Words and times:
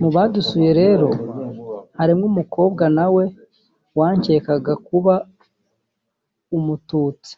Mu 0.00 0.08
badusuye 0.14 0.70
rero 0.82 1.08
harimo 1.98 2.24
umukobwa 2.32 2.84
nawe 2.96 3.24
wankekaga 3.98 4.72
kuba 4.86 5.14
umututsi 6.56 7.34